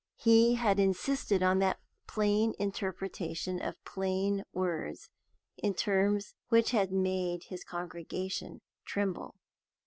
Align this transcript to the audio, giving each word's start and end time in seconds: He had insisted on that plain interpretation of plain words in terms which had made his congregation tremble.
He 0.17 0.55
had 0.55 0.79
insisted 0.79 1.43
on 1.43 1.59
that 1.59 1.79
plain 2.07 2.55
interpretation 2.57 3.61
of 3.61 3.75
plain 3.85 4.43
words 4.51 5.11
in 5.57 5.75
terms 5.75 6.33
which 6.49 6.71
had 6.71 6.91
made 6.91 7.43
his 7.43 7.63
congregation 7.63 8.61
tremble. 8.83 9.35